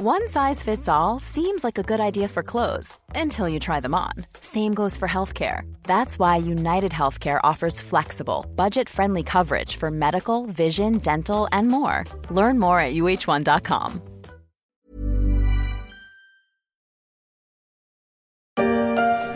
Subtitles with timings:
[0.00, 3.96] One size fits all seems like a good idea for clothes until you try them
[3.96, 4.12] on.
[4.40, 5.62] Same goes for healthcare.
[5.88, 12.04] That's why United Healthcare offers flexible, budget friendly coverage for medical, vision, dental, and more.
[12.30, 14.00] Learn more at uh1.com.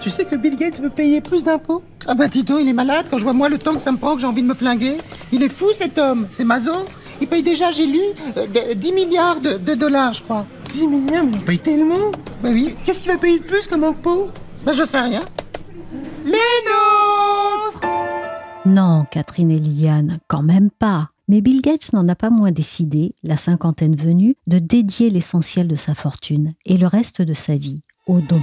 [0.01, 3.07] Tu sais que Bill Gates veut payer plus d'impôts Ah bah Tito, il est malade
[3.11, 4.55] quand je vois moi le temps que ça me prend que j'ai envie de me
[4.55, 4.97] flinguer.
[5.33, 6.85] Il est fou cet homme, c'est mazo.
[7.23, 8.01] Il paye déjà, j'ai lu,
[8.37, 10.45] euh, 10 milliards de, de dollars, je crois.
[10.73, 12.11] 10 milliards, mais il paye tellement
[12.43, 14.29] Bah oui, qu'est-ce qu'il va payer de plus comme impôt?
[14.67, 15.21] Bah je sais rien.
[16.25, 17.81] Les nôtres
[18.67, 21.11] Non, Catherine et Liliane, quand même pas.
[21.29, 25.77] Mais Bill Gates n'en a pas moins décidé, la cinquantaine venue, de dédier l'essentiel de
[25.77, 28.41] sa fortune et le reste de sa vie au don.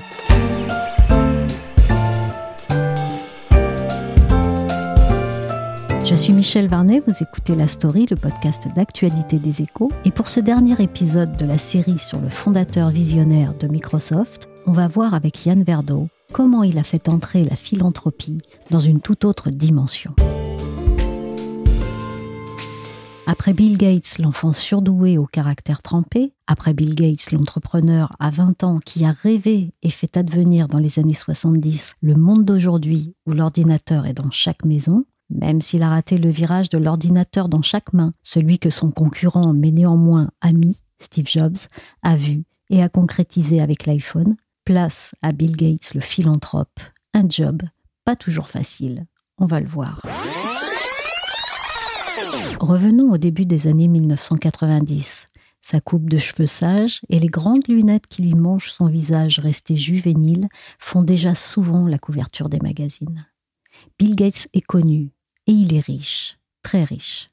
[6.10, 9.92] Je suis Michel Varnet, vous écoutez La Story, le podcast d'actualité des échos.
[10.06, 14.72] Et pour ce dernier épisode de la série sur le fondateur visionnaire de Microsoft, on
[14.72, 19.24] va voir avec Yann Verdo comment il a fait entrer la philanthropie dans une toute
[19.24, 20.16] autre dimension.
[23.28, 28.80] Après Bill Gates, l'enfant surdoué au caractère trempé, après Bill Gates, l'entrepreneur à 20 ans
[28.84, 34.08] qui a rêvé et fait advenir dans les années 70 le monde d'aujourd'hui où l'ordinateur
[34.08, 38.14] est dans chaque maison, même s'il a raté le virage de l'ordinateur dans chaque main,
[38.24, 41.58] celui que son concurrent mais néanmoins ami, Steve Jobs,
[42.04, 44.36] a vu et a concrétisé avec l'iPhone,
[44.66, 46.80] place à Bill Gates le philanthrope,
[47.14, 47.62] un job
[48.06, 49.06] pas toujours facile,
[49.38, 50.02] on va le voir.
[52.60, 55.28] Revenons au début des années 1990.
[55.62, 59.78] Sa coupe de cheveux sages et les grandes lunettes qui lui mangent son visage resté
[59.78, 60.48] juvénile
[60.80, 63.28] font déjà souvent la couverture des magazines.
[64.00, 65.12] Bill Gates est connu
[65.50, 67.29] et il est riche, très riche.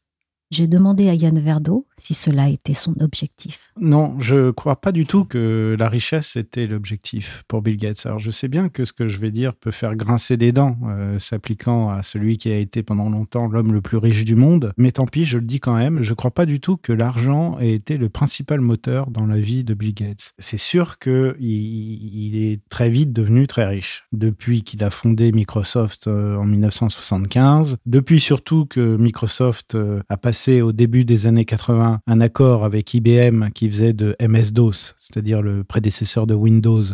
[0.50, 3.72] J'ai demandé à Yann Verdo si cela était son objectif.
[3.80, 8.06] Non, je crois pas du tout que la richesse était l'objectif pour Bill Gates.
[8.06, 10.78] Alors je sais bien que ce que je vais dire peut faire grincer des dents,
[10.88, 14.72] euh, s'appliquant à celui qui a été pendant longtemps l'homme le plus riche du monde,
[14.76, 17.58] mais tant pis, je le dis quand même, je crois pas du tout que l'argent
[17.58, 20.32] ait été le principal moteur dans la vie de Bill Gates.
[20.38, 26.06] C'est sûr qu'il il est très vite devenu très riche, depuis qu'il a fondé Microsoft
[26.06, 32.00] euh, en 1975, depuis surtout que Microsoft euh, a passé au début des années 80
[32.06, 36.84] un accord avec IBM qui faisait de MS-DOS, c'est-à-dire le prédécesseur de Windows,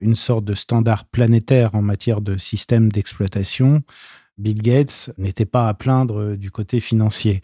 [0.00, 3.82] une sorte de standard planétaire en matière de système d'exploitation.
[4.38, 7.42] Bill Gates n'était pas à plaindre du côté financier.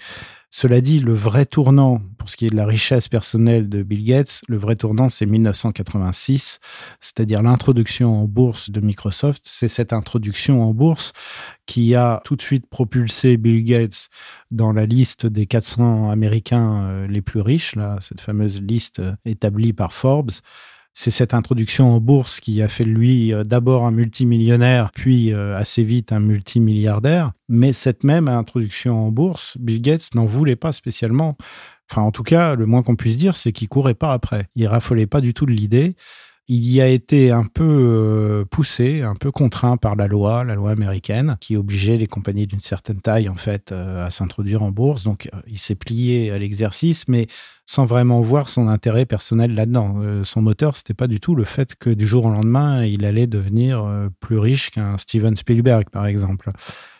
[0.56, 4.04] Cela dit, le vrai tournant, pour ce qui est de la richesse personnelle de Bill
[4.04, 6.60] Gates, le vrai tournant, c'est 1986,
[7.00, 9.42] c'est-à-dire l'introduction en bourse de Microsoft.
[9.44, 11.12] C'est cette introduction en bourse
[11.66, 14.10] qui a tout de suite propulsé Bill Gates
[14.52, 19.16] dans la liste des 400 Américains euh, les plus riches, là, cette fameuse liste euh,
[19.24, 20.30] établie par Forbes.
[20.94, 25.32] C'est cette introduction en bourse qui a fait de lui euh, d'abord un multimillionnaire, puis
[25.32, 27.32] assez vite un multimilliardaire.
[27.48, 31.36] Mais cette même introduction en bourse, Bill Gates n'en voulait pas spécialement.
[31.90, 34.48] Enfin, en tout cas, le moins qu'on puisse dire, c'est qu'il courait pas après.
[34.54, 35.96] Il raffolait pas du tout de l'idée
[36.46, 40.54] il y a été un peu euh, poussé, un peu contraint par la loi, la
[40.54, 44.70] loi américaine, qui obligeait les compagnies d'une certaine taille, en fait, euh, à s'introduire en
[44.70, 45.04] bourse.
[45.04, 47.28] Donc, euh, il s'est plié à l'exercice, mais
[47.64, 50.22] sans vraiment voir son intérêt personnel là-dedans.
[50.22, 53.26] son moteur, c'était pas du tout le fait que du jour au lendemain, il allait
[53.26, 56.50] devenir plus riche qu'un Steven Spielberg, par exemple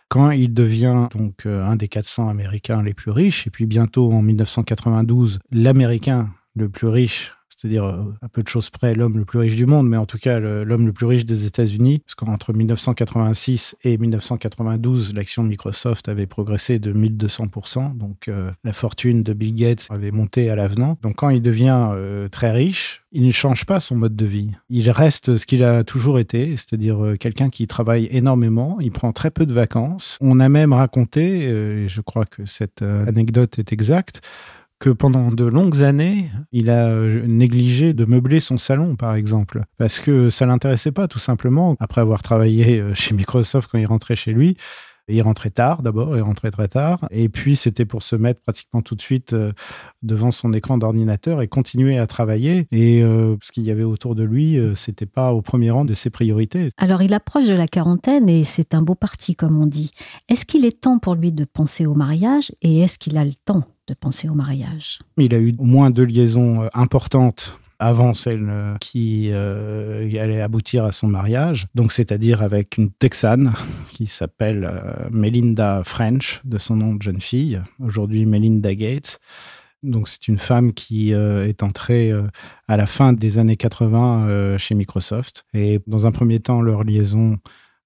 [0.08, 4.22] quand il devient donc un des 400 Américains les plus riches, et puis bientôt en
[4.22, 7.32] 1992, l'Américain le plus riche
[7.64, 10.04] c'est-à-dire euh, à peu de choses près l'homme le plus riche du monde, mais en
[10.04, 15.48] tout cas l'homme le plus riche des États-Unis, parce qu'entre 1986 et 1992, l'action de
[15.48, 20.56] Microsoft avait progressé de 1200%, donc euh, la fortune de Bill Gates avait monté à
[20.56, 20.98] l'avenant.
[21.00, 24.50] Donc quand il devient euh, très riche, il ne change pas son mode de vie.
[24.68, 29.30] Il reste ce qu'il a toujours été, c'est-à-dire quelqu'un qui travaille énormément, il prend très
[29.30, 30.18] peu de vacances.
[30.20, 34.20] On a même raconté, et je crois que cette anecdote est exacte,
[34.90, 40.00] pendant de longues années, il a euh, négligé de meubler son salon, par exemple, parce
[40.00, 41.76] que ça l'intéressait pas, tout simplement.
[41.80, 44.56] Après avoir travaillé euh, chez Microsoft quand il rentrait chez lui,
[45.08, 48.82] il rentrait tard d'abord, il rentrait très tard, et puis c'était pour se mettre pratiquement
[48.82, 49.52] tout de suite euh,
[50.02, 52.66] devant son écran d'ordinateur et continuer à travailler.
[52.70, 56.10] Et ce qu'il y avait autour de lui, c'était pas au premier rang de ses
[56.10, 56.70] priorités.
[56.76, 59.90] Alors il approche de la quarantaine et c'est un beau parti, comme on dit.
[60.28, 63.34] Est-ce qu'il est temps pour lui de penser au mariage et est-ce qu'il a le
[63.44, 64.98] temps de penser au mariage?
[65.18, 70.40] Il a eu au moins deux liaisons euh, importantes avant celle euh, qui euh, allait
[70.40, 73.52] aboutir à son mariage, donc c'est-à-dire avec une Texane
[73.88, 74.70] qui s'appelle
[75.10, 79.18] Melinda French, de son nom de jeune fille, aujourd'hui Melinda Gates.
[79.82, 82.10] Donc c'est une femme qui est entrée
[82.68, 85.44] à la fin des années 80 chez Microsoft.
[85.52, 87.36] Et dans un premier temps, leur liaison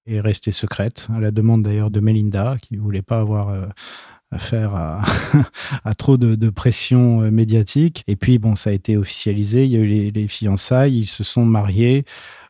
[0.06, 3.52] est restée secrète, à la demande d'ailleurs de Melinda, qui ne voulait pas avoir
[4.30, 5.02] affaire à,
[5.84, 8.04] à trop de, pression médiatique.
[8.06, 11.06] Et puis, bon, ça a été officialisé, il y a eu les, les fiançailles, ils
[11.06, 12.04] se sont mariés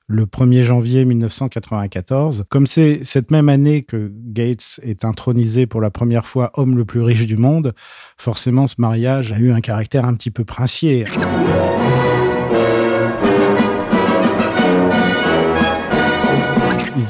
[0.09, 2.45] le 1er janvier 1994.
[2.49, 6.85] Comme c'est cette même année que Gates est intronisé pour la première fois homme le
[6.85, 7.75] plus riche du monde,
[8.17, 11.05] forcément ce mariage a eu un caractère un petit peu princier.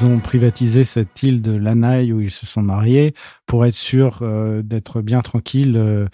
[0.01, 3.15] Ils ont privatisé cette île de Lanai où ils se sont mariés
[3.47, 6.07] pour être sûrs euh, d'être bien tranquilles euh,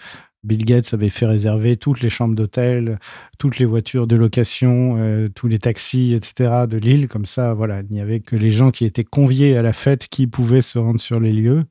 [0.43, 2.99] Bill Gates avait fait réserver toutes les chambres d'hôtel,
[3.37, 6.65] toutes les voitures de location, euh, tous les taxis, etc.
[6.67, 7.07] de l'île.
[7.07, 10.07] Comme ça, voilà, il n'y avait que les gens qui étaient conviés à la fête
[10.07, 11.65] qui pouvaient se rendre sur les lieux.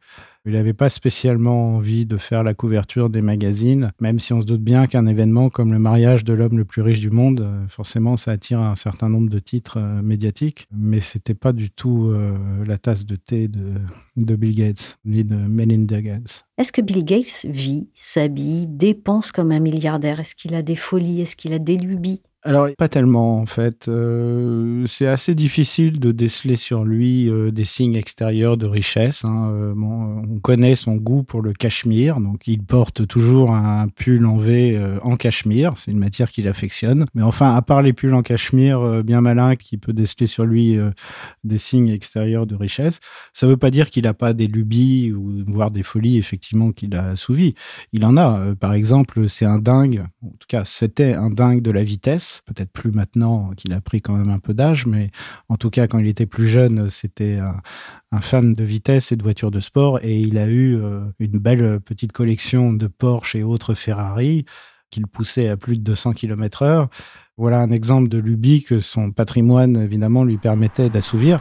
[0.47, 4.47] Il n'avait pas spécialement envie de faire la couverture des magazines, même si on se
[4.47, 7.67] doute bien qu'un événement comme le mariage de l'homme le plus riche du monde, euh,
[7.69, 10.69] forcément, ça attire un certain nombre de titres euh, médiatiques.
[10.71, 12.37] Mais c'était pas du tout euh,
[12.67, 13.73] la tasse de thé de,
[14.19, 16.45] de Bill Gates, ni de Melinda Gates.
[16.59, 20.21] Est-ce que Bill Gates vit, s'habille, dépense comme un milliardaire?
[20.21, 21.23] Est-ce qu'il a des folies?
[21.23, 22.21] Est-ce qu'il a des lubies?
[22.47, 23.89] Alors, pas tellement en fait.
[23.89, 29.25] Euh, c'est assez difficile de déceler sur lui euh, des signes extérieurs de richesse.
[29.25, 29.49] Hein.
[29.51, 34.37] Euh, on connaît son goût pour le cachemire, donc il porte toujours un pull en
[34.37, 35.73] V en cachemire.
[35.77, 37.07] C'est une matière qu'il affectionne.
[37.15, 40.77] Mais enfin, à part les pulls en cachemire bien malin qui peut déceler sur lui
[41.45, 43.01] des signes extérieurs de richesse,
[43.33, 46.73] ça ne veut pas dire qu'il n'a pas des lubies ou voire des folies effectivement
[46.73, 47.55] qu'il a assouvies.
[47.93, 48.55] Il en a.
[48.55, 50.05] par exemple, c'est un dingue.
[50.23, 54.01] En tout cas, c'était un dingue de la vitesse peut-être plus maintenant qu'il a pris
[54.01, 55.11] quand même un peu d'âge, mais
[55.49, 59.23] en tout cas quand il était plus jeune, c'était un, fan de vitesse et de
[59.23, 63.43] voitures de sport, et il a eu euh, une belle petite collection de Porsche et
[63.43, 64.45] autres Ferrari
[64.91, 66.89] qu'il poussait à plus de 200 km heure.
[67.37, 71.41] Voilà un exemple de lubie que son patrimoine, évidemment, lui permettait d'assouvir.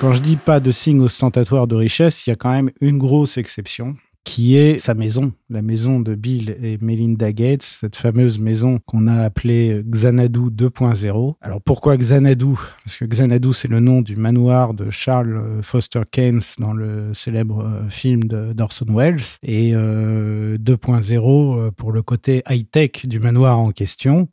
[0.00, 2.98] Quand je dis pas de signe ostentatoire de richesse, il y a quand même une
[2.98, 3.96] grosse exception
[4.28, 9.06] qui est sa maison, la maison de Bill et Melinda Gates, cette fameuse maison qu'on
[9.06, 11.36] a appelée Xanadu 2.0.
[11.40, 12.52] Alors pourquoi Xanadu?
[12.84, 17.64] Parce que Xanadu, c'est le nom du manoir de Charles Foster Keynes dans le célèbre
[17.64, 23.70] euh, film d'Orson Welles, et 2.0 euh, euh, pour le côté high-tech du manoir en
[23.70, 24.28] question.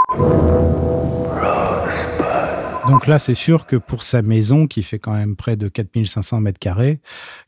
[2.88, 6.40] Donc là, c'est sûr que pour sa maison, qui fait quand même près de 4500
[6.42, 7.00] mètres carrés,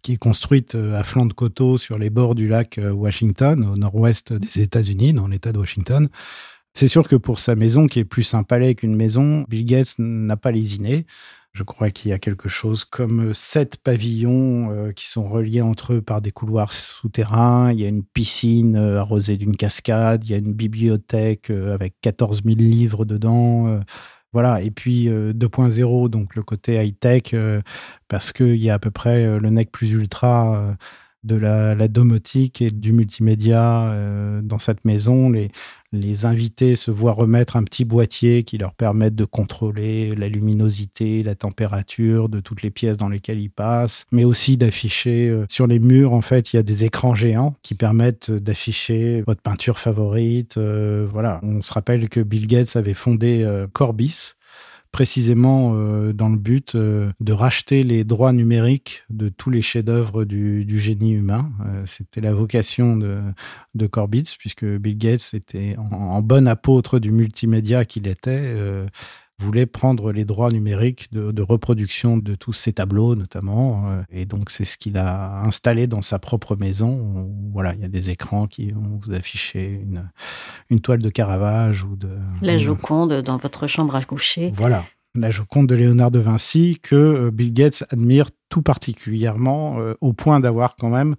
[0.01, 3.63] qui est construite euh, à flanc de coteau sur les bords du lac euh, Washington,
[3.65, 6.09] au nord-ouest des États-Unis, dans l'État de Washington,
[6.73, 9.95] c'est sûr que pour sa maison, qui est plus un palais qu'une maison, Bill Gates
[9.99, 11.05] n'a pas lésiné.
[11.53, 15.93] Je crois qu'il y a quelque chose comme sept pavillons euh, qui sont reliés entre
[15.93, 17.71] eux par des couloirs souterrains.
[17.71, 20.23] Il y a une piscine arrosée d'une cascade.
[20.25, 23.81] Il y a une bibliothèque avec 14 000 livres dedans.
[24.33, 27.61] Voilà, et puis 2.0, euh, donc le côté high-tech, euh,
[28.07, 30.75] parce qu'il y a à peu près euh, le nec plus ultra
[31.27, 33.93] de la, domotique et du multimédia
[34.41, 35.29] dans cette maison.
[35.29, 35.51] Les,
[35.91, 41.23] les invités se voient remettre un petit boîtier qui leur permet de contrôler la luminosité,
[41.23, 45.79] la température de toutes les pièces dans lesquelles ils passent, mais aussi d'afficher sur les
[45.79, 50.57] murs, en fait, il y a des écrans géants qui permettent d'afficher votre peinture favorite.
[50.57, 54.33] voilà, on se rappelle que Bill Gates avait fondé Corbis,
[54.91, 60.25] précisément euh, dans le but euh, de racheter les droits numériques de tous les chefs-d'œuvre
[60.25, 61.51] du, génie humain.
[61.65, 63.21] Euh, c'était la vocation de,
[63.75, 63.87] de
[64.37, 68.55] puisque Bill Gates était en, bon apôtre du multimédia qu'il était
[69.39, 73.85] voulait prendre les droits numériques de, reproduction de tous ces tableaux notamment.
[74.09, 77.29] et donc c'est ce qu'il a installé dans sa propre maison.
[77.53, 80.09] Voilà, il y a des écrans qui vont vous afficher une,
[80.69, 82.09] une toile de Caravage ou de...
[82.41, 84.51] La Joconde dans votre chambre à coucher.
[84.55, 84.83] Voilà,
[85.17, 90.13] la Joconde de Léonard de Vinci que euh, Bill Gates admire tout particulièrement euh, au
[90.13, 91.15] point d'avoir quand même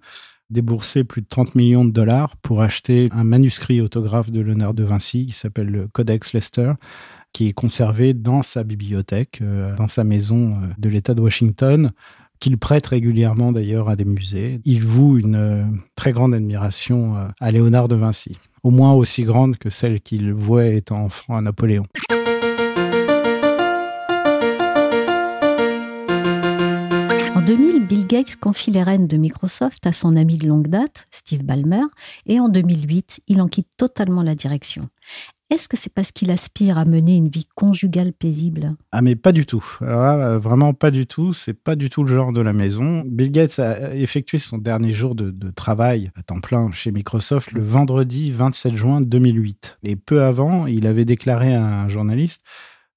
[0.49, 4.83] déboursé plus de 30 millions de dollars pour acheter un manuscrit autographe de Léonard de
[4.83, 6.73] Vinci qui s'appelle le Codex Lester
[7.33, 11.91] qui est conservé dans sa bibliothèque, euh, dans sa maison de l'État de Washington,
[12.39, 14.61] qu'il prête régulièrement d'ailleurs à des musées.
[14.65, 19.69] Il voue une très grande admiration à Léonard de Vinci, au moins aussi grande que
[19.69, 21.85] celle qu'il vouait étant enfant à Napoléon.
[27.35, 31.05] En 2000, Bill Gates confie les rênes de Microsoft à son ami de longue date,
[31.09, 31.83] Steve Ballmer,
[32.25, 34.89] et en 2008, il en quitte totalement la direction.
[35.49, 38.75] Est-ce que c'est parce qu'il aspire à mener une vie conjugale paisible?
[38.91, 39.65] Ah mais pas du tout.
[39.81, 41.33] Euh, vraiment pas du tout.
[41.33, 43.01] C'est pas du tout le genre de la maison.
[43.03, 47.51] Bill Gates a effectué son dernier jour de, de travail à temps plein chez Microsoft
[47.51, 49.79] le vendredi 27 juin 2008.
[49.83, 52.43] Et peu avant, il avait déclaré à un journaliste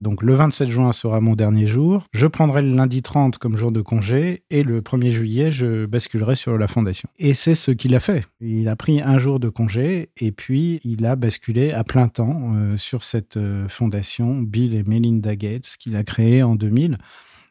[0.02, 2.04] donc le 27 juin sera mon dernier jour.
[2.12, 6.35] Je prendrai le lundi 30 comme jour de congé et le 1er juillet, je basculerai
[6.35, 7.09] sur la fondation.
[7.18, 8.26] Et c'est ce qu'il a fait.
[8.40, 12.52] Il a pris un jour de congé et puis il a basculé à plein temps
[12.54, 16.99] euh, sur cette euh, fondation Bill et Melinda Gates qu'il a créée en 2000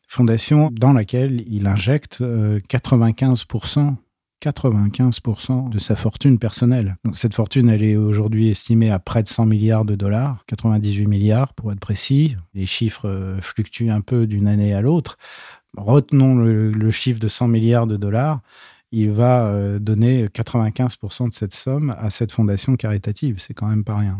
[0.10, 3.96] fondation dans laquelle il injecte 95% euh, 95%
[4.42, 6.98] de sa fortune personnelle.
[7.06, 11.08] Donc cette fortune, elle est aujourd'hui estimée à près de 100 milliards de dollars, 98
[11.08, 12.36] milliards pour être précis.
[12.54, 15.18] Les chiffres euh, fluctuent un peu d'une année à l'autre.
[15.78, 18.40] Retenons le, chiffre de 100 milliards de dollars.
[18.92, 23.36] Il va euh, donner 95% de cette somme à cette fondation caritative.
[23.38, 24.18] C'est quand même pas rien.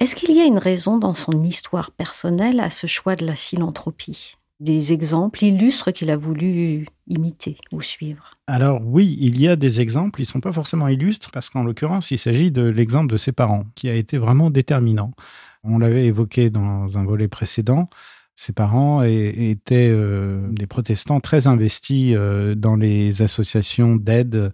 [0.00, 3.34] Est-ce qu'il y a une raison dans son histoire personnelle à ce choix de la
[3.34, 4.32] philanthropie?
[4.58, 8.30] Des exemples illustres qu'il a voulu imiter ou suivre?
[8.46, 11.64] Alors oui, il y a des exemples, ils ne sont pas forcément illustres parce qu'en
[11.64, 15.12] l'occurrence, il s'agit de l'exemple de ses parents qui a été vraiment déterminant.
[15.64, 17.90] On l'avait évoqué dans un volet précédent.
[18.36, 24.50] Ses parents étaient euh, des protestants très investis euh, dans les associations d'aide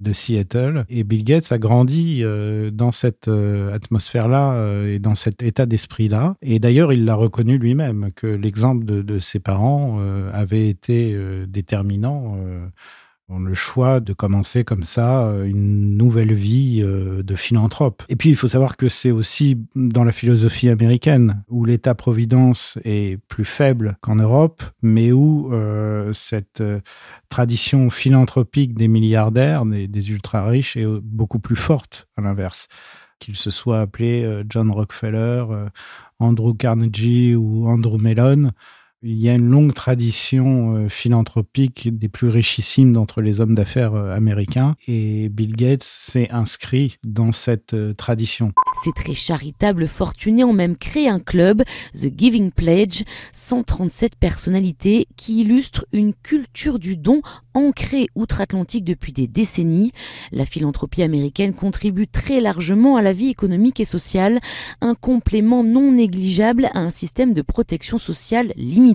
[0.00, 0.84] de Seattle.
[0.88, 5.66] Et Bill Gates a grandi euh, dans cette euh, atmosphère-là euh, et dans cet état
[5.66, 6.36] d'esprit-là.
[6.42, 10.00] Et d'ailleurs, il l'a reconnu lui-même, que l'exemple de, de, ses parents
[10.32, 12.36] avait été déterminant
[13.28, 18.04] le choix de commencer comme ça euh, une nouvelle vie euh, de philanthrope.
[18.08, 23.18] Et puis il faut savoir que c'est aussi dans la philosophie américaine où l'État-providence est
[23.28, 26.62] plus faible qu'en Europe, mais où euh, cette
[27.28, 32.68] tradition philanthropique des milliardaires, des, des ultra-riches est beaucoup plus forte à l'inverse.
[33.18, 35.46] Qu'il se soit appelé John Rockefeller,
[36.18, 38.50] Andrew Carnegie ou Andrew Mellon,
[39.02, 43.94] il y a une longue tradition euh, philanthropique des plus richissimes d'entre les hommes d'affaires
[43.94, 48.52] euh, américains et Bill Gates s'est inscrit dans cette euh, tradition.
[48.82, 51.62] Ces très charitables fortunés ont même créé un club,
[51.94, 53.02] The Giving Pledge,
[53.34, 57.20] 137 personnalités qui illustrent une culture du don
[57.52, 59.92] ancrée outre-Atlantique depuis des décennies.
[60.32, 64.40] La philanthropie américaine contribue très largement à la vie économique et sociale,
[64.80, 68.85] un complément non négligeable à un système de protection sociale limité.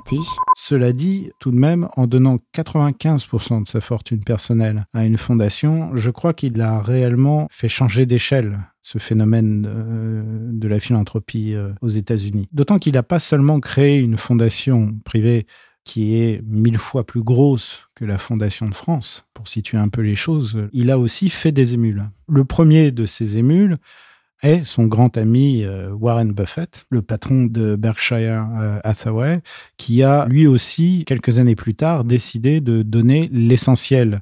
[0.55, 5.95] Cela dit, tout de même, en donnant 95% de sa fortune personnelle à une fondation,
[5.95, 11.71] je crois qu'il a réellement fait changer d'échelle ce phénomène euh, de la philanthropie euh,
[11.81, 12.47] aux États-Unis.
[12.51, 15.45] D'autant qu'il n'a pas seulement créé une fondation privée
[15.83, 20.01] qui est mille fois plus grosse que la Fondation de France, pour situer un peu
[20.01, 22.03] les choses, il a aussi fait des émules.
[22.27, 23.77] Le premier de ces émules,
[24.41, 29.41] est son grand ami euh, Warren Buffett, le patron de Berkshire euh, Hathaway,
[29.77, 34.21] qui a lui aussi, quelques années plus tard, décidé de donner l'essentiel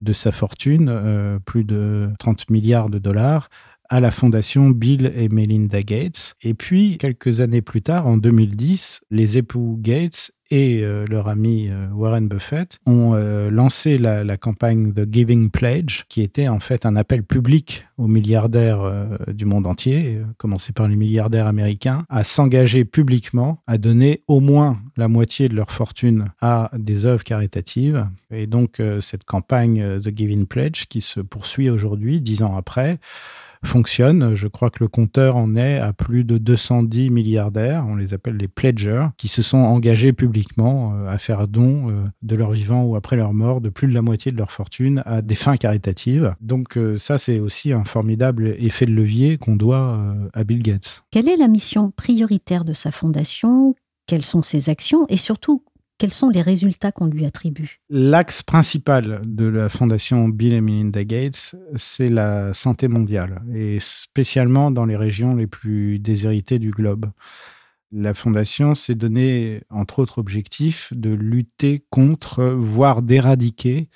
[0.00, 3.48] de sa fortune, euh, plus de 30 milliards de dollars,
[3.88, 6.36] à la fondation Bill et Melinda Gates.
[6.42, 11.68] Et puis, quelques années plus tard, en 2010, les époux Gates et euh, leur ami
[11.68, 16.86] euh, Warren Buffett ont euh, lancé la, campagne The Giving Pledge, qui était en fait
[16.86, 18.80] un appel public aux milliardaires
[19.28, 24.78] du monde entier, commencé par les milliardaires américains, à s'engager publiquement à donner au moins
[24.96, 28.08] la moitié de leur fortune à des œuvres caritatives.
[28.30, 32.98] Et donc cette campagne The Giving Pledge, qui se poursuit aujourd'hui, dix ans après,
[33.64, 34.34] fonctionne.
[34.34, 38.36] Je crois que le compteur en est à plus de 210 milliardaires, on les appelle
[38.36, 42.84] les pledgers, qui se sont engagés publiquement euh, à faire don euh, de leur vivant
[42.84, 45.56] ou après leur mort de plus de la moitié de leur fortune à des fins
[45.56, 46.34] caritatives.
[46.40, 50.00] Donc euh, ça, c'est aussi un formidable effet de levier qu'on doit
[50.32, 51.02] à Bill Gates.
[51.10, 53.74] Quelle est la mission prioritaire de sa fondation?
[54.06, 55.06] Quelles sont ses actions?
[55.08, 55.62] Et surtout,
[56.00, 57.78] quels sont les résultats qu'on lui attribue?
[57.90, 64.70] L'axe principal de la fondation Bill et Melinda Gates, c'est la santé mondiale, et spécialement
[64.70, 67.10] dans les régions les plus déshéritées du globe.
[67.92, 73.90] La fondation s'est donné, entre autres objectifs, de lutter contre, voire d'éradiquer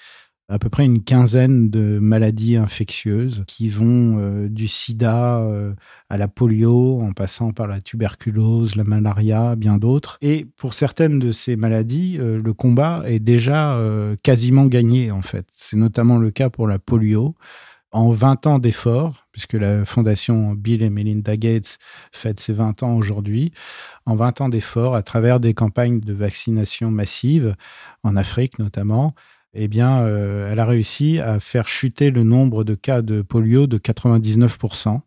[0.55, 5.75] à peu près une quinzaine de maladies infectieuses qui vont euh, du sida euh,
[6.09, 10.17] à la polio, en passant par la tuberculose, la malaria, bien d'autres.
[10.23, 13.77] Et pour certaines de ces maladies, euh, le combat est déjà
[14.23, 15.47] quasiment gagné, en fait.
[15.51, 17.35] C'est notamment le cas pour la polio.
[17.91, 21.79] En 20 ans d'efforts, puisque la fondation Bill et Melinda Gates
[22.13, 23.53] fête ses 20 ans aujourd'hui,
[24.07, 27.57] en 20 ans d'efforts, à travers des campagnes de vaccination massive,
[28.03, 29.15] en Afrique notamment,
[29.55, 33.79] eh bien, elle a réussi à faire chuter le nombre de cas de polio de
[33.79, 35.01] 99%.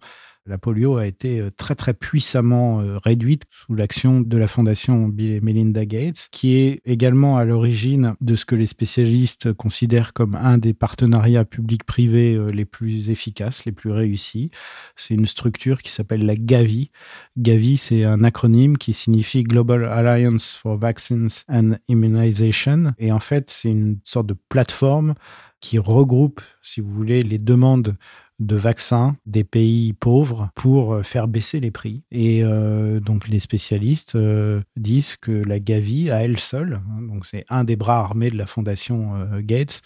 [0.48, 5.10] La polio a été euh, très très puissamment euh, réduite sous l'action de la fondation
[5.10, 10.13] Bill et Melinda Gates, qui est également à l'origine de ce que les spécialistes considèrent
[10.13, 14.50] comme un des partenariats publics-privés euh, les plus efficaces, les plus réussis.
[14.96, 16.92] C'est une structure qui s'appelle la Gavi.
[17.38, 22.94] Gavi, c'est un acronyme qui signifie Global Alliance for Vaccines and Immunization.
[23.00, 25.13] Et en fait, c'est une sorte de plateforme
[25.60, 27.98] qui regroupe, si vous voulez, les demandes
[28.39, 32.03] de vaccins des pays pauvres pour euh, faire baisser les prix.
[32.12, 37.25] Et euh, donc les spécialistes euh, disent que la Gavi, à elle seule, hein, donc
[37.25, 39.82] c'est un des bras armés de la fondation Gates,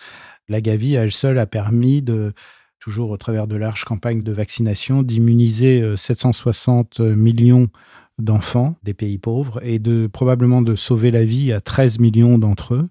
[0.49, 2.33] la Gavi à elle seule a permis de
[2.79, 7.69] toujours au travers de larges campagnes de vaccination, d'immuniser 760 millions
[8.17, 12.73] d'enfants des pays pauvres et de probablement de sauver la vie à 13 millions d'entre
[12.73, 12.89] eux.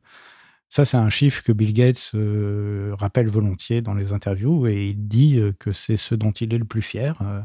[0.72, 5.08] Ça, c'est un chiffre que Bill Gates euh, rappelle volontiers dans les interviews et il
[5.08, 7.18] dit euh, que c'est ce dont il est le plus fier.
[7.22, 7.40] Euh,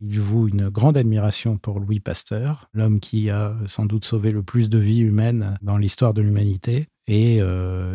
[0.00, 4.42] il voue une grande admiration pour Louis Pasteur, l'homme qui a sans doute sauvé le
[4.42, 6.86] plus de vies humaines dans l'histoire de l'humanité.
[7.08, 7.40] Et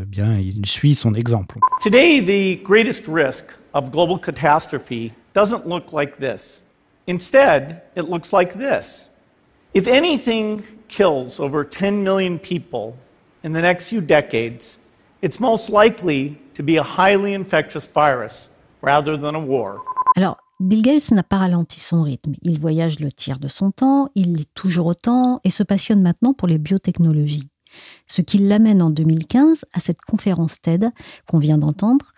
[0.06, 1.58] bien, il suit son exemple.
[1.82, 6.62] Today, the greatest risk of global catastrophe doesn't look like this.
[7.08, 9.10] Instead, it looks like this.
[9.74, 12.96] If anything kills over 10 million people
[13.48, 14.78] in the next few decades,
[15.22, 18.50] it's most likely to be a highly infectious virus
[18.82, 19.82] rather than a war.
[20.18, 22.34] Alors, Bill Gates n'a pas ralenti son rythme.
[22.42, 26.34] Il voyage le tiers de son temps, il lit toujours autant et se passionne maintenant
[26.34, 27.48] pour les biotechnologies.
[28.08, 30.90] Ce qui l'amène en 2015 à cette conférence TED
[31.28, 32.14] qu'on vient d'entendre,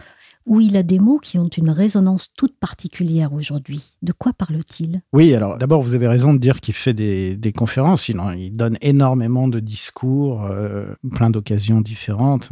[0.49, 3.93] où il a des mots qui ont une résonance toute particulière aujourd'hui.
[4.01, 5.01] De quoi parle-t-il?
[5.13, 8.09] Oui, alors d'abord, vous avez raison de dire qu'il fait des, conférences.
[8.09, 12.49] Il, donne énormément de discours, euh, plein d'occasions différentes.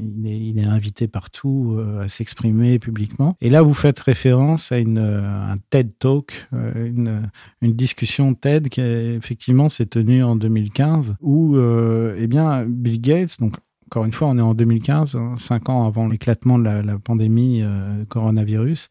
[0.00, 3.36] il, est, invité partout euh, à s'exprimer publiquement.
[3.40, 7.22] Et là, vous faites référence à une, un TED Talk, euh, une,
[7.62, 13.54] une, discussion TED qui effectivement s'est tenue en 2015, où eh bien, Bill Gates, donc
[13.90, 17.60] encore une fois, on est en 2015, hein, cinq ans avant l'éclatement de la, pandémie
[17.64, 18.88] euh, coronavirus.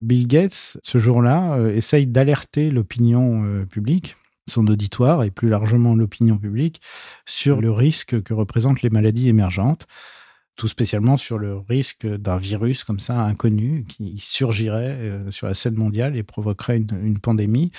[0.00, 4.16] Bill Gates, ce jour-là, euh, essaye d'alerter l'opinion euh, publique,
[4.48, 6.80] son auditoire et plus largement l'opinion publique,
[7.24, 9.86] sur le risque que représentent les maladies émergentes,
[10.56, 15.76] tout spécialement sur le risque d'un virus comme ça inconnu qui surgirait sur la scène
[15.76, 17.70] mondiale et provoquerait une pandémie.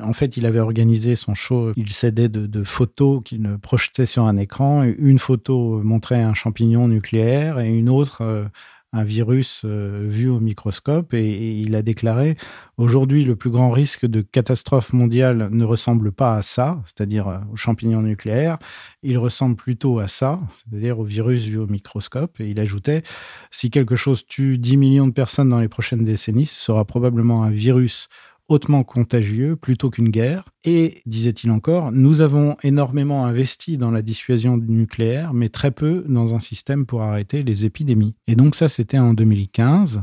[0.00, 4.36] En fait, il avait organisé son show, il s'aidait de, photos qu'il projetait sur un
[4.36, 4.84] écran.
[4.84, 8.44] Une photo montrait un champignon nucléaire et une autre euh,
[8.92, 11.12] un virus euh, vu au microscope.
[11.14, 12.36] Et, il a déclaré,
[12.76, 17.38] aujourd'hui, le plus grand risque de catastrophe mondiale ne ressemble pas à ça, c'est-à-dire euh,
[17.52, 18.58] au champignon nucléaire.
[19.02, 22.40] Il ressemble plutôt à ça, c'est-à-dire au virus vu au microscope.
[22.40, 23.02] Et il ajoutait,
[23.50, 27.42] si quelque chose tue 10 millions de personnes dans les prochaines décennies, ce sera probablement
[27.42, 28.08] un virus
[28.48, 30.44] hautement contagieux plutôt qu'une guerre.
[30.64, 36.34] Et, disait-il encore, nous avons énormément investi dans la dissuasion nucléaire, mais très peu dans
[36.34, 38.16] un système pour arrêter les épidémies.
[38.26, 40.02] Et donc ça, c'était en 2015.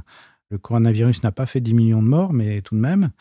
[0.51, 3.11] Le coronavirus n'a pas fait 10 millions de morts, mais tout de même.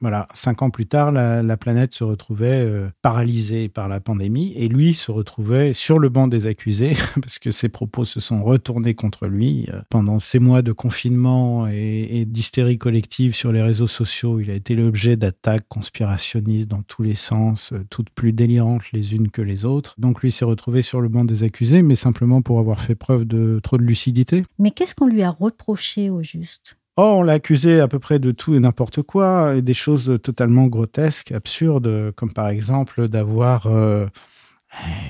[0.00, 4.68] Voilà, cinq ans plus tard, la, planète se retrouvait euh, paralysée par la pandémie et
[4.68, 8.94] lui se retrouvait sur le banc des accusés parce que ses propos se sont retournés
[8.94, 9.66] contre lui.
[9.74, 14.54] Euh, pendant ces mois de confinement et, d'hystérie collective sur les réseaux sociaux, il a
[14.54, 19.42] été l'objet d'attaques conspirationnistes dans tous les sens, euh, toutes plus délirantes les unes que
[19.42, 19.96] les autres.
[19.98, 23.24] Donc lui s'est retrouvé sur le banc des accusés, mais simplement pour avoir fait preuve
[23.24, 24.44] de trop de lucidité.
[24.60, 26.77] Mais qu'est-ce qu'on lui a reproché au juste?
[27.00, 30.18] Oh, on l'a accusé à peu près de tout et n'importe quoi, et des choses
[30.20, 34.06] totalement grotesques, absurdes, comme par exemple d'avoir euh,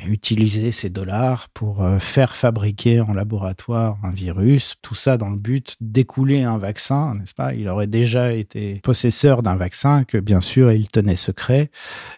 [0.06, 5.36] utiliser ces dollars pour euh, faire fabriquer en laboratoire un virus, tout ça dans le
[5.36, 7.54] but d'écouler un vaccin, n'est-ce pas?
[7.54, 11.70] Il aurait déjà été possesseur d'un vaccin que bien sûr il tenait secret.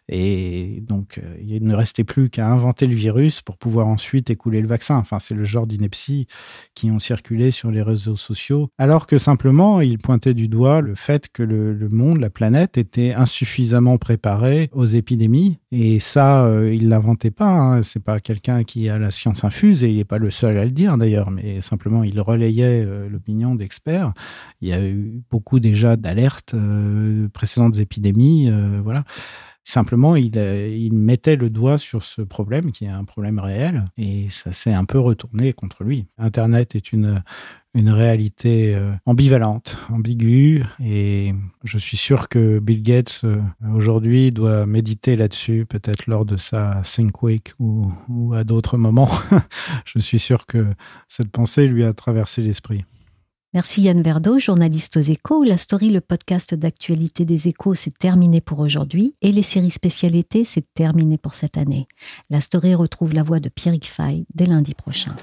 [0.09, 4.61] Et donc euh, il ne restait plus qu'à inventer le virus pour pouvoir ensuite écouler
[4.61, 4.97] le vaccin.
[4.97, 6.27] Enfin, c'est le genre d'inepties
[6.75, 10.95] qui ont circulé sur les réseaux sociaux, alors que simplement il pointait du doigt le
[10.95, 15.59] fait que le, monde, la planète était insuffisamment préparé aux épidémies.
[15.73, 17.51] Et ça, il l'inventait pas.
[17.51, 17.83] Hein.
[17.83, 20.65] C'est pas quelqu'un qui a la science infuse et il n'est pas le seul à
[20.65, 24.13] le dire d'ailleurs, mais simplement il relayait euh, l'opinion d'experts.
[24.61, 29.05] Il y a eu beaucoup déjà d'alertes euh, précédentes épidémies, euh, voilà.
[29.71, 34.27] Simplement, il, il mettait le doigt sur ce problème qui est un problème réel et
[34.31, 36.07] ça s'est un peu retourné contre lui.
[36.19, 37.23] Internet est une
[37.75, 43.41] une réalité euh, ambivalente, ambiguë, et je suis sûr que Bill Gates euh,
[43.73, 49.11] aujourd'hui doit méditer là-dessus, peut-être lors de sa Think Week ou, ou à d'autres moments.
[49.85, 50.67] je suis sûr que
[51.07, 52.85] cette pensée lui a traversé l'esprit.
[53.53, 55.43] Merci Yann Verdeau, journaliste aux échos.
[55.43, 60.45] La story, le podcast d'actualité des échos, c'est terminé pour aujourd'hui et les séries spécialités,
[60.45, 61.89] c'est terminé pour cette année.
[62.31, 65.17] La story retrouve la voix de Pierrick Fay dès lundi prochain.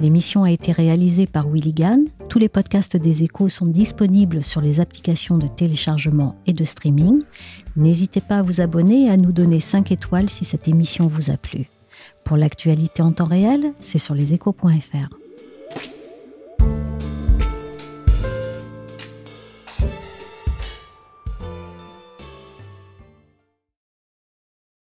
[0.00, 2.02] L'émission a été réalisée par Willy Gann.
[2.28, 7.22] Tous les podcasts des échos sont disponibles sur les applications de téléchargement et de streaming.
[7.76, 11.30] N'hésitez pas à vous abonner et à nous donner 5 étoiles si cette émission vous
[11.30, 11.68] a plu.
[12.24, 15.23] Pour l'actualité en temps réel, c'est sur leséchos.fr.
[16.58, 16.93] Bye.